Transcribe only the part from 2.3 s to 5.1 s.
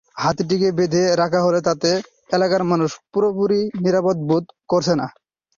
এলাকার মানুষ পুরোপুরি নিরাপদ বোধ করছে না।